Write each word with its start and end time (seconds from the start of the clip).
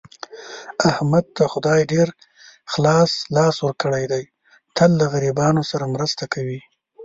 احمد 0.89 1.25
ته 1.35 1.43
خدای 1.53 1.81
ډېر 1.91 2.07
خلاص 2.71 3.11
لاس 3.35 3.55
ورکړی 3.65 4.03
دی، 4.11 4.23
تل 4.75 4.89
له 4.99 5.05
غریبانو 5.13 5.61
سره 5.71 5.85
مرسته 5.95 6.23
کوي. 6.33 6.59